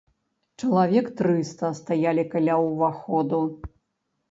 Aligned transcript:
Чалавек 0.63 1.11
трыста 1.19 1.71
стаялі 1.81 2.25
каля 2.33 2.57
ўваходу. 2.71 3.45